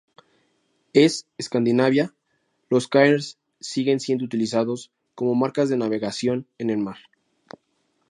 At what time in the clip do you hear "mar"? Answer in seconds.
6.79-6.97